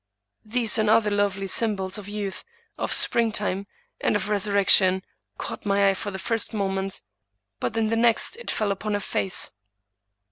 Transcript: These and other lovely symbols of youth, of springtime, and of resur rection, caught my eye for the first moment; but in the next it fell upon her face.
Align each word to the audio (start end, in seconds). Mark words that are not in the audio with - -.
These 0.43 0.79
and 0.79 0.89
other 0.89 1.11
lovely 1.11 1.45
symbols 1.45 1.99
of 1.99 2.09
youth, 2.09 2.43
of 2.75 2.91
springtime, 2.91 3.67
and 3.99 4.15
of 4.15 4.29
resur 4.29 4.53
rection, 4.53 5.03
caught 5.37 5.63
my 5.63 5.89
eye 5.91 5.93
for 5.93 6.09
the 6.09 6.17
first 6.17 6.55
moment; 6.55 7.03
but 7.59 7.77
in 7.77 7.89
the 7.89 7.95
next 7.95 8.35
it 8.37 8.49
fell 8.49 8.71
upon 8.71 8.93
her 8.95 8.99
face. 8.99 9.51